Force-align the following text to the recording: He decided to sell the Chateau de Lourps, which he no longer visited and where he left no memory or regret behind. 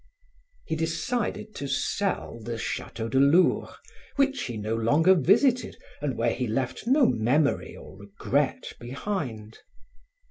He 0.65 0.75
decided 0.75 1.53
to 1.53 1.67
sell 1.67 2.39
the 2.41 2.57
Chateau 2.57 3.07
de 3.07 3.19
Lourps, 3.19 3.77
which 4.15 4.41
he 4.45 4.57
no 4.57 4.75
longer 4.75 5.13
visited 5.13 5.77
and 6.01 6.17
where 6.17 6.33
he 6.33 6.47
left 6.47 6.87
no 6.87 7.05
memory 7.05 7.75
or 7.77 7.95
regret 7.99 8.73
behind. 8.79 9.59